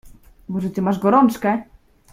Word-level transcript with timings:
"Może 0.49 0.69
ty 0.69 0.81
masz 0.81 0.99
gorączkę?" 0.99 1.63